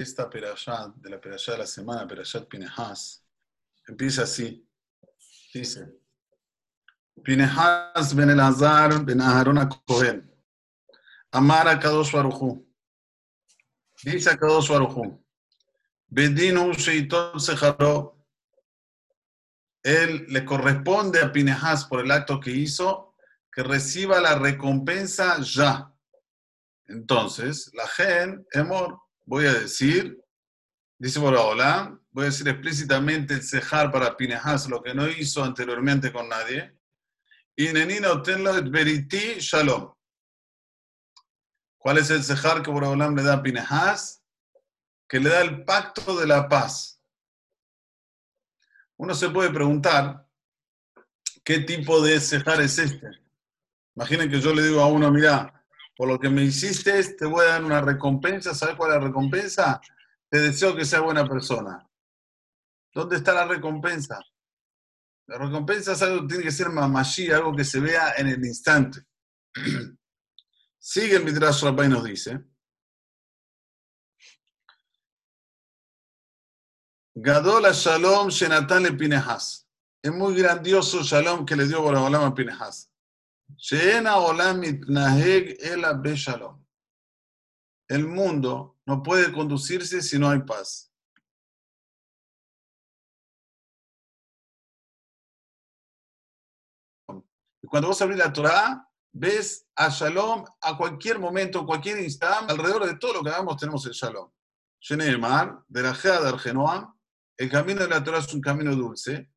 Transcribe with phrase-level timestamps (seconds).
[0.00, 3.24] esta perashá, de la perashá de la semana, perashat Pinehas,
[3.86, 4.66] empieza así.
[5.52, 5.92] Dice,
[7.22, 10.30] Pinehas ben Elazar ben Aharon Cohen,
[11.30, 12.66] Amar a Kadosh Baruchu.
[14.02, 15.22] Dice a Kadosh Baruchu,
[16.08, 18.18] Bedinu Sheiton Sejaro,
[19.82, 23.14] él le corresponde a Pinehas por el acto que hizo,
[23.52, 25.92] que reciba la recompensa ya.
[26.86, 30.18] Entonces, la gen, Emor, voy a decir,
[30.98, 36.12] dice hola, voy a decir explícitamente el cejar para Pinehas, lo que no hizo anteriormente
[36.12, 36.78] con nadie.
[37.56, 39.92] Y Nenina obtenlo et veriti shalom.
[41.76, 44.22] ¿Cuál es el cejar que Boraholam le da a Pinehas?
[45.08, 47.02] Que le da el pacto de la paz.
[48.96, 50.26] Uno se puede preguntar,
[51.44, 53.10] ¿qué tipo de cejar es este?
[53.96, 55.61] Imaginen que yo le digo a uno, mira,
[55.96, 58.54] por lo que me hiciste, te voy a dar una recompensa.
[58.54, 59.80] ¿Sabes cuál es la recompensa?
[60.28, 61.88] Te deseo que sea buena persona.
[62.94, 64.20] ¿Dónde está la recompensa?
[65.26, 68.44] La recompensa es algo que tiene que ser mamashí, algo que se vea en el
[68.44, 69.00] instante.
[70.78, 72.44] Sigue el Midrash Rabbi nos dice.
[77.14, 79.68] Gadol Shalom Shenatan le Pinehas.
[80.02, 82.91] Es muy grandioso Shalom que le dio Boraholam a Pinehas.
[87.88, 90.92] El mundo no puede conducirse si no hay paz.
[97.68, 102.86] Cuando vos abrís la Torah, ves a Shalom a cualquier momento, en cualquier instante, alrededor
[102.86, 104.30] de todo lo que hagamos tenemos el Shalom.
[105.18, 106.94] mar de la Jea de Argenoam,
[107.38, 109.31] el camino de la Torah es un camino dulce.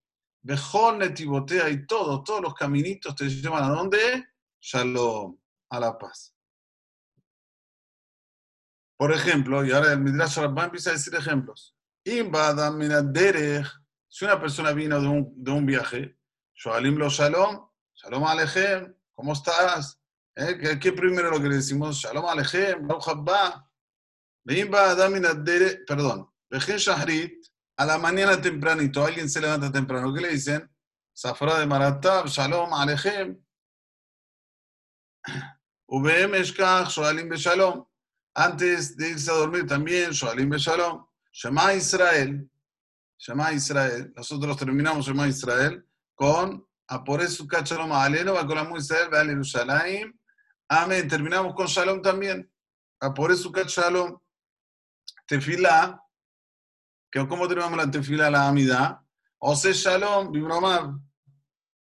[0.45, 4.27] Bejol Netibotea y todo, todos los caminitos te llevan a dónde?
[4.61, 5.35] Shalom,
[5.71, 6.35] a la paz.
[8.95, 11.75] Por ejemplo, y ahora el Midrash Rabbah empieza a decir ejemplos.
[12.03, 12.21] Si
[14.23, 16.15] una persona vino de un, de un viaje,
[16.53, 19.99] Shoalim lo Shalom, Shalom Alejem, ¿cómo estás?
[20.35, 20.59] ¿Eh?
[20.61, 21.97] ¿Qué, ¿Qué, primero lo que le decimos?
[21.97, 23.67] Shalom Alejem, Baruch Habba.
[25.87, 30.69] Perdón, Vejen Shahrit, a la mañana tempranito, alguien se levanta temprano, ¿qué le dicen?
[31.13, 33.37] Safra de Maratab, Shalom Alejem.
[35.87, 37.85] VM Eshkach, Shoalim Beshalom.
[38.33, 41.05] Antes de irse a dormir también, Shoalim Beshalom.
[41.31, 42.49] Shema Israel.
[43.17, 44.11] Shema Israel.
[44.15, 50.13] Nosotros terminamos Shema Israel con Apores Sukat Shalom Aleno, Bakolamu Israel, Veal Yerushalayim.
[50.67, 51.07] Amén.
[51.07, 52.49] Terminamos con Shalom también.
[52.99, 54.17] Apores Sukat Shalom.
[55.27, 56.01] Tefilá.
[57.23, 59.01] ¿Cómo terminamos la tefila, la amida?
[59.39, 60.95] Ose Shalom, Bibromar.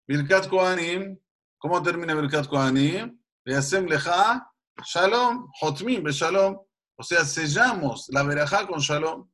[0.06, 1.18] Birkat Kohanim.
[1.58, 3.18] ¿Cómo termina Birkat Kohanim?
[3.44, 4.48] Veasem Leja,
[4.84, 6.56] Shalom, Hotmim, Shalom.
[6.96, 9.28] O sea, sellamos la verajá con Shalom.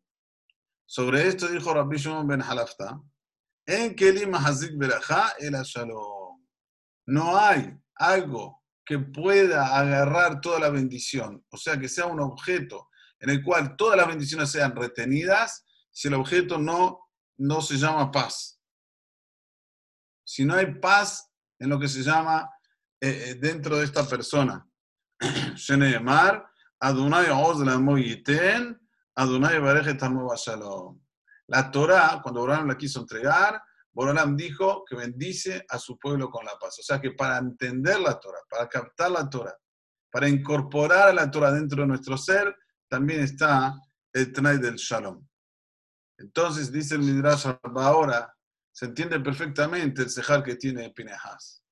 [0.86, 2.98] Sobre esto dijo Rabbi Shimon ben Halafta,
[3.66, 6.42] en Kelim Hazik Berajá, el Shalom.
[7.06, 12.88] No hay algo que pueda agarrar toda la bendición, o sea, que sea un objeto
[13.20, 18.10] en el cual todas las bendiciones sean retenidas, si el objeto no, no se llama
[18.10, 18.60] paz.
[20.24, 22.48] Si no hay paz en lo que se llama
[23.00, 24.66] eh, dentro de esta persona.
[25.54, 26.46] Sheneemar,
[26.80, 27.74] Adonai Oz la
[29.14, 29.60] Adonai.
[31.48, 33.60] La Torah, cuando Borolam la quiso entregar,
[33.92, 36.78] Borolam dijo que bendice a su pueblo con la paz.
[36.78, 39.56] O sea que para entender la Torah, para captar la Torah,
[40.10, 42.54] para incorporar la Torah dentro de nuestro ser,
[42.88, 43.74] también está
[44.12, 45.26] el Tanay del Shalom.
[46.20, 48.36] Entonces, dice el Midrash ahora,
[48.72, 51.64] se entiende perfectamente el cejar que tiene Pinehas.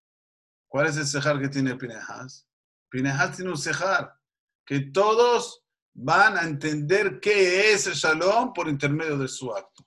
[0.66, 2.48] ¿Cuál es el cejar que tiene Pinehas?
[2.88, 4.18] Pinehas tiene un cejar
[4.64, 9.86] que todos van a entender qué es el shalom por intermedio de su acto.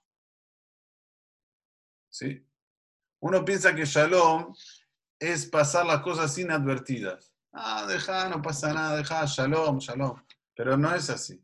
[2.12, 2.46] ¿Sí?
[3.20, 4.54] Uno piensa que shalom
[5.20, 7.34] es pasar las cosas inadvertidas.
[7.52, 10.24] Ah, deja, no pasa nada, deja, shalom, shalom.
[10.54, 11.44] Pero no es así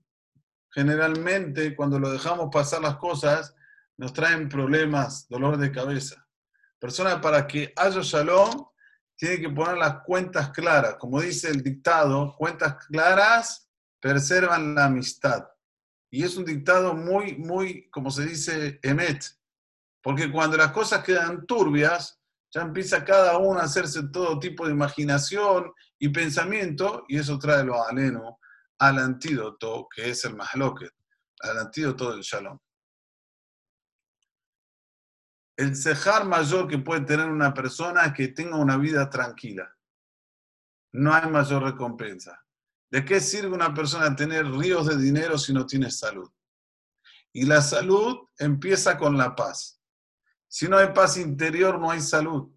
[0.78, 3.56] generalmente cuando lo dejamos pasar las cosas,
[3.98, 6.24] nos traen problemas, dolor de cabeza.
[6.78, 8.68] Persona para que haya shalom,
[9.16, 10.98] tiene que poner las cuentas claras.
[11.00, 13.68] Como dice el dictado, cuentas claras
[14.00, 15.48] preservan la amistad.
[16.12, 19.25] Y es un dictado muy, muy, como se dice, emet.
[20.04, 22.22] Porque cuando las cosas quedan turbias,
[22.54, 27.63] ya empieza cada uno a hacerse todo tipo de imaginación y pensamiento, y eso trae
[27.63, 28.38] lo aleno
[28.79, 30.94] al antídoto que es el mahloket,
[31.41, 32.59] al antídoto del shalom.
[35.57, 39.75] El cejar mayor que puede tener una persona es que tenga una vida tranquila.
[40.94, 42.45] No hay mayor recompensa.
[42.91, 46.31] ¿De qué sirve una persona tener ríos de dinero si no tiene salud?
[47.33, 49.81] Y la salud empieza con la paz.
[50.47, 52.51] Si no hay paz interior, no hay salud.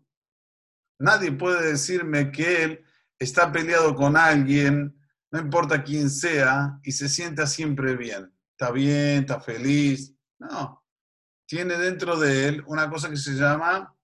[0.99, 2.85] Nadie puede decirme que él
[3.19, 5.00] está peleado con alguien,
[5.31, 8.33] no importa quién sea, y se sienta siempre bien.
[8.53, 10.13] Está bien, está feliz.
[10.39, 10.85] No.
[11.47, 13.95] Tiene dentro de él una cosa que se llama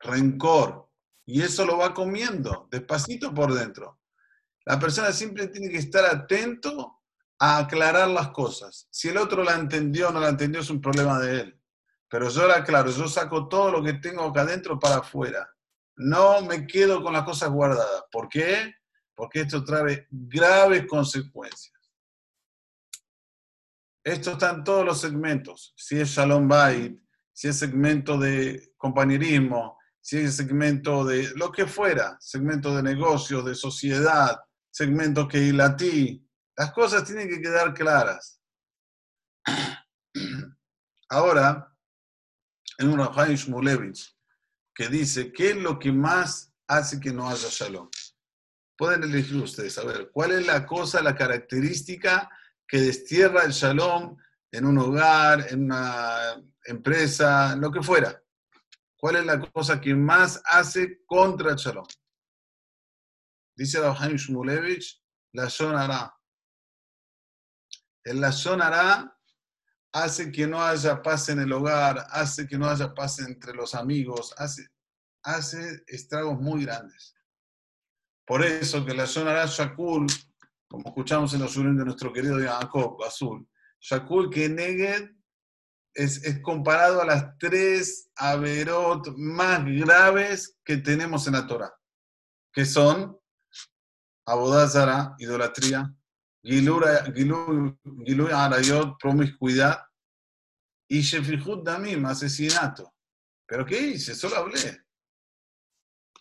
[0.00, 0.88] rencor.
[1.24, 4.00] Y eso lo va comiendo, despacito por dentro.
[4.64, 7.00] La persona siempre tiene que estar atento
[7.38, 8.88] a aclarar las cosas.
[8.90, 11.60] Si el otro la entendió o no la entendió, es un problema de él.
[12.08, 15.48] Pero yo la aclaro, yo saco todo lo que tengo acá adentro para afuera.
[15.96, 18.04] No me quedo con las cosas guardadas.
[18.10, 18.74] ¿Por qué?
[19.16, 21.74] Porque esto trae graves consecuencias.
[24.04, 25.74] Esto está en todos los segmentos.
[25.76, 26.96] Si es Shalom Bait,
[27.32, 33.44] si es segmento de compañerismo, si es segmento de lo que fuera, segmento de negocios,
[33.44, 34.38] de sociedad,
[34.70, 36.24] segmento que ti.
[36.56, 38.40] Las cosas tienen que quedar claras.
[41.08, 41.74] Ahora,
[42.78, 44.16] en un Rafael Shmulevich,
[44.74, 47.88] que dice, ¿qué es lo que más hace que no haya shalom?
[48.76, 52.30] Pueden elegir ustedes, a ver, ¿cuál es la cosa, la característica
[52.68, 54.16] que destierra el shalom
[54.52, 58.22] en un hogar, en una empresa, lo que fuera?
[58.98, 61.86] ¿Cuál es la cosa que más hace contra el shalom?
[63.56, 65.02] Dice Rabhaim Shmulevich,
[65.32, 66.14] la sonará.
[68.04, 69.18] El la sonará
[69.92, 73.74] hace que no haya paz en el hogar, hace que no haya paz entre los
[73.74, 74.68] amigos, hace,
[75.22, 77.15] hace estragos muy grandes.
[78.26, 80.06] Por eso que la sonará Shakul,
[80.68, 83.48] como escuchamos en los sueños de nuestro querido Jacob Azul,
[83.80, 85.10] Shakul que Neged
[85.94, 91.72] es, es, comparado a las tres averot más graves que tenemos en la Torah,
[92.52, 93.18] que son
[94.26, 95.94] abodazara, idolatría,
[96.46, 99.80] Giluy Arayot, promiscuidad,
[100.88, 102.94] y Shefihud Damim, asesinato.
[103.46, 104.14] ¿Pero qué hice?
[104.14, 104.85] Solo hablé.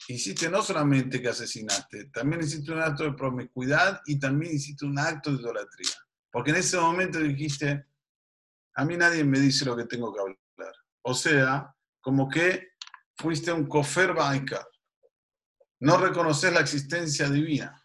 [0.08, 5.00] Hiciste no solamente que asesinaste, también hiciste un acto de promiscuidad y también hiciste un
[5.00, 5.96] acto de idolatría.
[6.32, 7.88] Porque en ese momento dijiste,
[8.76, 10.76] a mí nadie me dice lo que tengo que hablar.
[11.02, 12.74] O sea, como que
[13.18, 14.68] fuiste un kofer baikar.
[15.80, 17.82] No reconoces la existencia divina.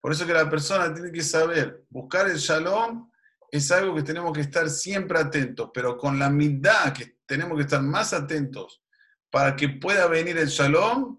[0.00, 3.10] Por eso que la persona tiene que saber, buscar el shalom
[3.50, 7.62] es algo que tenemos que estar siempre atentos, pero con la humildad que tenemos que
[7.62, 8.83] estar más atentos
[9.34, 11.18] para que pueda venir el shalom,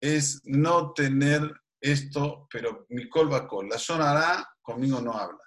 [0.00, 3.68] es no tener esto, pero mi col va col.
[3.68, 5.42] La zona hará, conmigo no habla.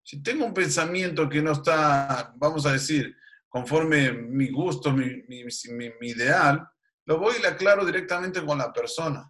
[0.00, 3.16] Si tengo un pensamiento que no está, vamos a decir,
[3.48, 6.64] conforme mi gusto, mi, mi ideal,
[7.04, 9.28] lo voy y le aclaro directamente con la persona.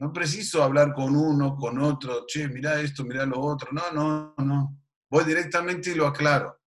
[0.00, 3.68] No preciso hablar con uno, con otro, che, mira esto, mira lo otro.
[3.70, 4.76] No, no, no.
[5.08, 6.60] Voy directamente y lo aclaro.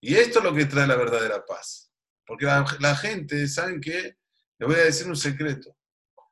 [0.00, 1.83] Y esto es lo que trae la verdadera paz.
[2.26, 4.16] Porque la, gente, ¿saben qué?
[4.58, 5.76] Le voy a decir un secreto.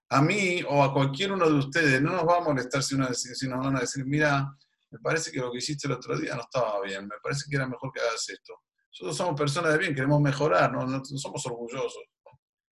[0.09, 3.13] A mí o a cualquier uno de ustedes no nos va a molestar si, uno,
[3.13, 4.47] si nos van a decir, mira,
[4.91, 7.57] me parece que lo que hiciste el otro día no estaba bien, me parece que
[7.57, 8.61] era mejor que hagas esto.
[8.91, 12.05] Nosotros somos personas de bien, queremos mejorar, no, no somos orgullosos.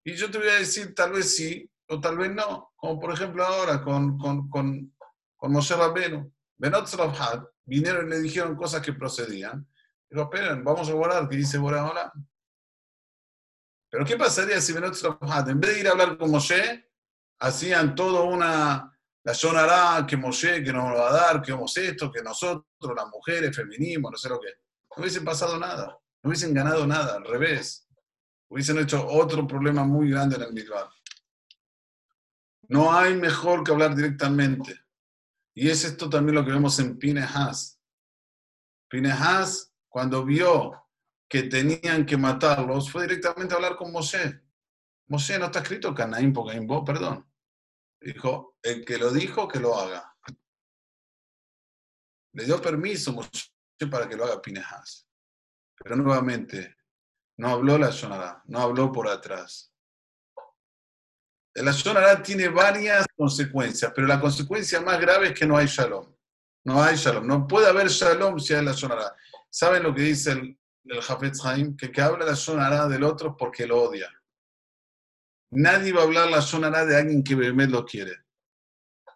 [0.04, 3.12] Y yo te voy a decir, tal vez sí, o tal vez no, como por
[3.12, 4.94] ejemplo ahora con, con, con,
[5.36, 6.32] con Moshe Rabbeinu.
[6.56, 6.88] Benot
[7.64, 9.66] vinieron y le dijeron cosas que procedían.
[10.10, 12.12] Digo, esperen, vamos a guardar que dice ahora.
[13.90, 14.96] Pero ¿qué pasaría si Benot
[15.48, 16.88] en vez de ir a hablar con Moshe,
[17.40, 22.10] hacían todo una, la sonará que Moshe, que nos va a dar, que vamos esto,
[22.10, 22.64] que nosotros,
[22.96, 24.48] las mujeres, feminismo, no sé lo que.
[24.96, 27.88] No hubiesen pasado nada, no hubiesen ganado nada, al revés.
[28.48, 30.88] Hubiesen hecho otro problema muy grande en el Midbar.
[32.68, 34.80] No hay mejor que hablar directamente.
[35.54, 37.80] Y es esto también lo que vemos en Pinehas.
[38.88, 40.80] Pinehas, cuando vio
[41.30, 44.42] que tenían que matarlos, fue directamente a hablar con Moshe.
[45.06, 47.24] Moshe no está escrito Canaín vos, perdón.
[48.00, 50.12] Dijo, el que lo dijo, que lo haga.
[52.32, 53.48] Le dio permiso Moshe
[53.88, 55.06] para que lo haga Pinehas.
[55.76, 56.76] Pero nuevamente,
[57.38, 59.72] no habló la sonará, no habló por atrás.
[61.54, 66.12] La Shonara tiene varias consecuencias, pero la consecuencia más grave es que no hay shalom.
[66.64, 67.26] No hay shalom.
[67.26, 69.14] No puede haber shalom si hay la Shonara.
[69.48, 71.76] ¿Saben lo que dice el, el Hafetz Haim?
[71.76, 74.08] Que, que habla la Shonara del otro porque lo odia.
[75.52, 78.12] Nadie va a hablar la Shonara de alguien que realmente lo quiere.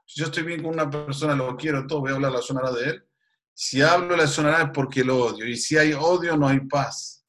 [0.07, 2.73] Si yo estoy bien con una persona, lo quiero todo, voy a hablar la Shonara
[2.73, 3.09] de él.
[3.53, 5.47] Si hablo la Shonara es porque lo odio.
[5.47, 7.25] Y si hay odio, no hay paz.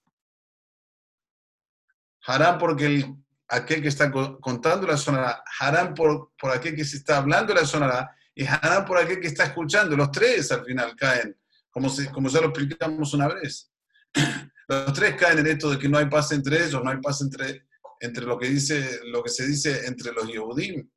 [2.25, 6.97] Harán porque el aquel que está contando la sonará, harán por, por aquel que se
[6.97, 9.95] está hablando la sonará, y Haná por aquel que está escuchando.
[9.95, 11.37] Los tres al final caen,
[11.69, 13.71] como, como ya lo explicamos una vez.
[14.67, 17.21] Los tres caen en esto de que no hay paz entre ellos, no hay paz
[17.21, 17.67] entre,
[17.99, 20.89] entre lo, que dice, lo que se dice entre los Yehudim.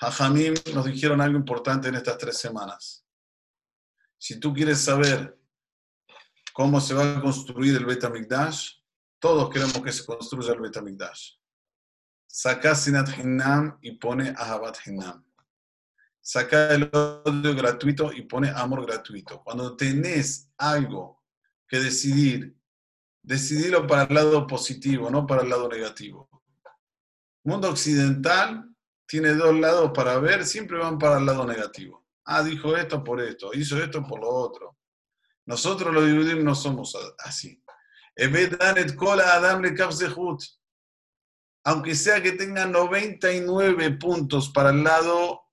[0.00, 3.06] Hajamim nos dijeron algo importante en estas tres semanas.
[4.18, 5.38] Si tú quieres saber
[6.52, 8.04] cómo se va a construir el Bet
[9.18, 10.76] todos queremos que se construya el Bet
[12.26, 15.23] Saca Sinat Hinam y pone Ahabat Hinam.
[16.26, 19.42] Saca el odio gratuito y pone amor gratuito.
[19.44, 21.22] Cuando tenés algo
[21.68, 22.56] que decidir,
[23.22, 26.30] decidilo para el lado positivo, no para el lado negativo.
[27.42, 28.74] mundo occidental
[29.06, 32.06] tiene dos lados para ver, siempre van para el lado negativo.
[32.24, 34.78] Ah, dijo esto por esto, hizo esto por lo otro.
[35.44, 37.62] Nosotros los judíos no somos así.
[41.64, 45.43] Aunque sea que tenga 99 puntos para el lado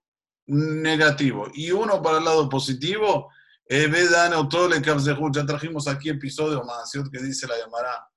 [0.48, 3.32] negativo y uno para el lado positivo,
[5.32, 6.64] ya trajimos aquí episodio
[7.12, 8.08] que dice la llamará.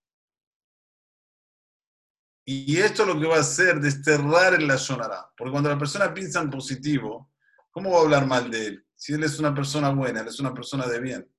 [2.47, 5.31] Y esto es lo que va a hacer desterrar el la sonará.
[5.37, 7.33] Porque cuando la persona piensa en positivo,
[7.71, 8.87] ¿cómo va a hablar mal de él?
[8.95, 11.31] Si él es una persona buena, él es una persona de bien.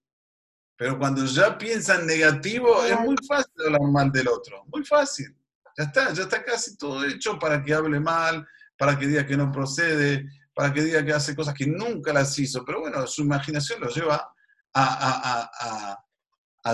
[0.77, 4.65] Pero cuando ya piensa en negativo, es muy fácil hablar mal del otro.
[4.65, 5.36] Muy fácil.
[5.77, 9.38] Ya está, ya está casi todo hecho para que hable mal, para que diga que
[9.38, 12.63] no procede, para que diga que hace cosas que nunca las hizo.
[12.63, 14.33] Pero bueno, su imaginación lo lleva
[14.74, 16.00] a,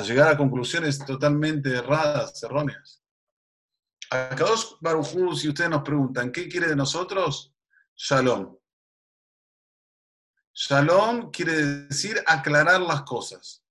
[0.03, 3.01] llegar a conclusiones totalmente erradas, erróneas.
[4.11, 7.53] A dos Barujú, si ustedes nos preguntan, ¿qué quiere de nosotros?
[7.95, 8.55] Shalom.
[10.53, 11.53] Shalom quiere
[11.88, 13.63] decir aclarar las cosas.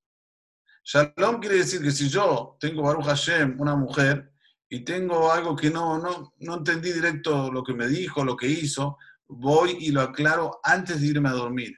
[0.82, 4.32] Shalom quiere decir que si yo tengo Baruch Hashem, una mujer,
[4.68, 8.46] y tengo algo que no, no, no entendí directo lo que me dijo, lo que
[8.46, 8.98] hizo,
[9.30, 11.76] voy y lo aclaro antes de irme a dormir.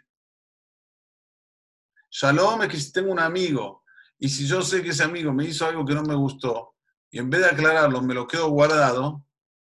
[2.10, 3.84] Shalom es que si tengo un amigo
[4.18, 6.76] y si yo sé que ese amigo me hizo algo que no me gustó,
[7.10, 9.24] y en vez de aclararlo me lo quedo guardado,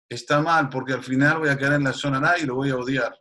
[0.09, 2.71] está mal porque al final voy a quedar en la zona A y lo voy
[2.71, 3.19] a odiar.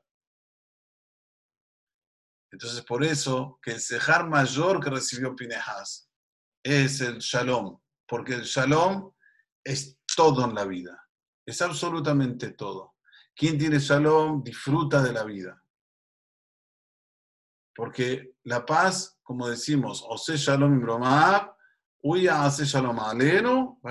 [2.51, 6.10] Entonces por eso que el cejar mayor que recibió Pinehas
[6.63, 9.13] es el shalom, porque el shalom
[9.63, 11.08] es todo en la vida,
[11.46, 12.90] es absolutamente todo.
[13.41, 15.60] Quien tiene shalom disfruta de la vida.
[17.75, 21.51] Porque la paz, como decimos, o sea shalom y bromab,
[22.29, 23.81] hace shalom aleno,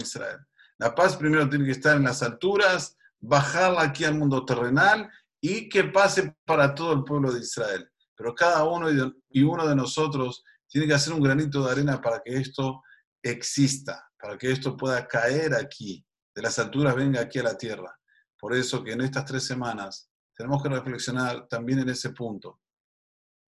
[0.00, 0.38] Israel.
[0.78, 5.68] La paz primero tiene que estar en las alturas, bajarla aquí al mundo terrenal y
[5.68, 7.90] que pase para todo el pueblo de Israel.
[8.14, 8.86] Pero cada uno
[9.30, 12.84] y uno de nosotros tiene que hacer un granito de arena para que esto
[13.20, 16.06] exista, para que esto pueda caer aquí,
[16.36, 17.98] de las alturas venga aquí a la tierra.
[18.42, 22.60] Por eso que en estas tres semanas tenemos que reflexionar también en ese punto.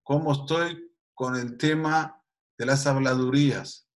[0.01, 2.23] ¿Cómo estoy con el tema
[2.57, 3.89] de las habladurías?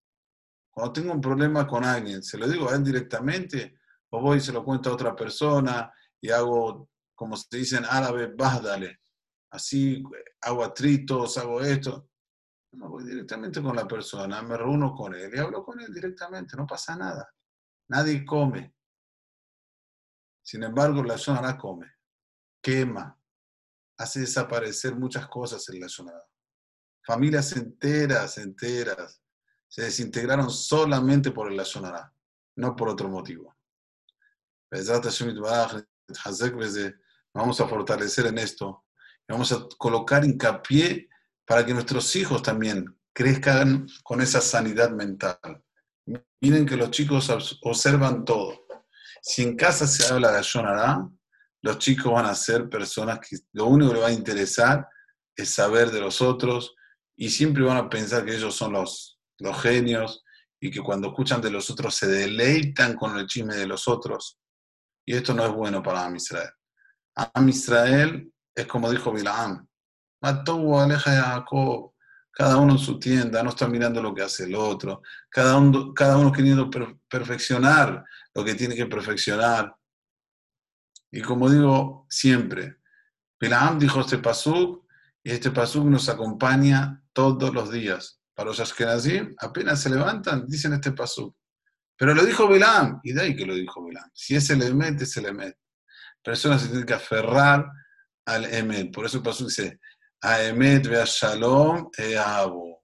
[0.70, 3.78] Cuando tengo un problema con alguien, ¿se lo digo a él directamente
[4.10, 5.90] o voy y se lo cuento a otra persona
[6.20, 9.00] y hago, como se dice en árabe, bájdale?
[9.52, 10.02] Así,
[10.42, 12.10] hago atritos, hago esto.
[12.72, 16.58] No voy directamente con la persona, me reúno con él y hablo con él directamente,
[16.58, 17.26] no pasa nada.
[17.88, 18.74] Nadie come.
[20.50, 21.86] Sin embargo, la zona come,
[22.60, 23.16] quema,
[23.96, 26.12] hace desaparecer muchas cosas en la zona.
[27.06, 29.22] Familias enteras, enteras,
[29.68, 32.12] se desintegraron solamente por el Lashonara,
[32.56, 33.56] no por otro motivo.
[37.32, 38.84] Vamos a fortalecer en esto
[39.28, 41.08] vamos a colocar hincapié
[41.46, 45.62] para que nuestros hijos también crezcan con esa sanidad mental.
[46.40, 47.30] Miren que los chicos
[47.62, 48.66] observan todo.
[49.22, 51.08] Si en casa se habla de Shonara,
[51.62, 54.88] los chicos van a ser personas que lo único que les va a interesar
[55.36, 56.74] es saber de los otros
[57.16, 60.24] y siempre van a pensar que ellos son los, los genios,
[60.60, 64.38] y que cuando escuchan de los otros se deleitan con el chisme de los otros.
[65.06, 66.50] Y esto no es bueno para Am Israel.
[67.16, 69.66] Am Israel es como dijo Bilaam,
[70.20, 71.94] mató aleja de Jacob,
[72.30, 75.94] cada uno en su tienda, no está mirando lo que hace el otro, cada uno,
[75.94, 76.70] cada uno queriendo
[77.08, 78.04] perfeccionar
[78.40, 79.74] lo que tiene que perfeccionar.
[81.12, 82.78] Y como digo siempre,
[83.38, 84.86] Bilaam dijo este pasuk,
[85.22, 88.22] y este pasuk nos acompaña todos los días.
[88.34, 91.36] Para los Ashkenazim, apenas se levantan, dicen este pasú.
[91.96, 94.08] Pero lo dijo Bilam, y de ahí que lo dijo Bilam.
[94.14, 95.58] Si es el Emet, es el Emet.
[96.22, 97.66] Personas se tienen que aferrar
[98.24, 98.90] al Emet.
[98.90, 99.80] Por eso el pasú dice,
[100.22, 102.82] a Emet, vea Shalom, e Abo.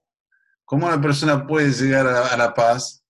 [0.65, 3.03] ¿Cómo una persona puede llegar a la paz?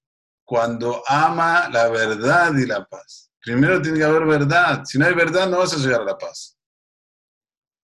[0.48, 3.30] Cuando ama la verdad y la paz.
[3.42, 4.86] Primero tiene que haber verdad.
[4.86, 6.58] Si no hay verdad, no vas a llegar a la paz.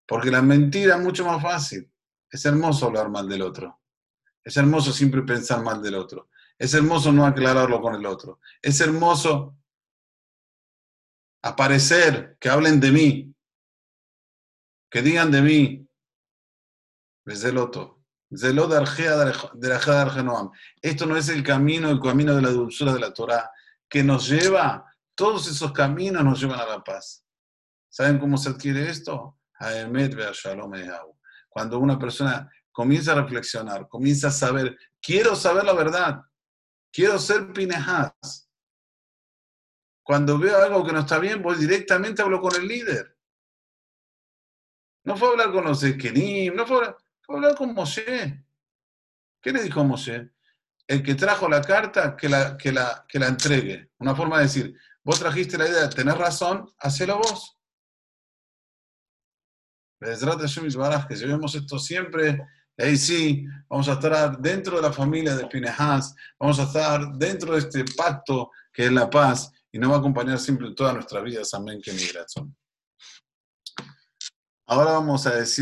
[0.08, 1.92] Porque la mentira es mucho más fácil.
[2.32, 3.82] Es hermoso hablar mal del otro.
[4.42, 6.30] Es hermoso siempre pensar mal del otro.
[6.58, 8.40] Es hermoso no aclararlo con el otro.
[8.62, 9.58] Es hermoso
[11.42, 13.36] aparecer, que hablen de mí,
[14.90, 15.90] que digan de mí.
[17.28, 17.34] Zeloto.
[17.36, 18.03] Zelot de la
[20.82, 23.52] Esto no es el camino, el camino de la dulzura de la Torah,
[23.88, 24.86] que nos lleva,
[25.16, 27.24] todos esos caminos nos llevan a la paz.
[27.90, 29.38] ¿Saben cómo se adquiere esto?
[31.50, 36.22] Cuando una persona comienza a reflexionar, comienza a saber, quiero saber la verdad,
[36.92, 38.50] quiero ser pinejaz.
[40.02, 43.16] Cuando veo algo que no está bien, voy directamente a hablo con el líder.
[45.06, 48.46] No fue a hablar con los Eskenim, no fue, a hablar con Moshe.
[49.42, 50.32] ¿Qué le dijo Moshe?
[50.88, 53.92] El que trajo la carta, que la, que la, que la entregue.
[54.00, 57.58] Una forma de decir, vos trajiste la idea, tenés razón, hacelo vos.
[60.00, 62.46] Que llevemos esto siempre
[62.78, 67.54] ahí sí, vamos a estar dentro de la familia de Pinehas, vamos a estar dentro
[67.54, 71.22] de este pacto que es la paz y nos va a acompañar siempre toda nuestra
[71.22, 71.42] vida.
[71.54, 72.02] Amén, que mi
[74.66, 75.62] Ahora vamos a decir